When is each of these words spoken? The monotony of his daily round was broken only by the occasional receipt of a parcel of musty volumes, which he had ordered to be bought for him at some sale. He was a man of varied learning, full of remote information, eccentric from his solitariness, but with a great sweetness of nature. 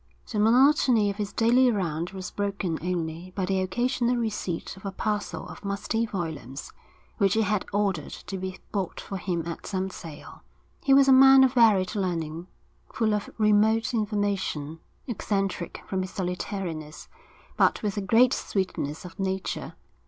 The 0.31 0.39
monotony 0.39 1.11
of 1.11 1.17
his 1.17 1.31
daily 1.31 1.69
round 1.71 2.09
was 2.09 2.31
broken 2.31 2.79
only 2.81 3.29
by 3.35 3.45
the 3.45 3.59
occasional 3.61 4.15
receipt 4.15 4.75
of 4.75 4.83
a 4.83 4.91
parcel 4.91 5.47
of 5.47 5.63
musty 5.63 6.07
volumes, 6.07 6.73
which 7.19 7.35
he 7.35 7.43
had 7.43 7.65
ordered 7.71 8.13
to 8.25 8.39
be 8.39 8.57
bought 8.71 8.99
for 8.99 9.17
him 9.17 9.45
at 9.45 9.67
some 9.67 9.91
sale. 9.91 10.41
He 10.83 10.91
was 10.91 11.07
a 11.07 11.13
man 11.13 11.43
of 11.43 11.53
varied 11.53 11.93
learning, 11.93 12.47
full 12.91 13.13
of 13.13 13.29
remote 13.37 13.93
information, 13.93 14.79
eccentric 15.05 15.83
from 15.85 16.01
his 16.01 16.09
solitariness, 16.09 17.07
but 17.55 17.83
with 17.83 17.95
a 17.95 18.01
great 18.01 18.33
sweetness 18.33 19.05
of 19.05 19.19
nature. 19.19 19.75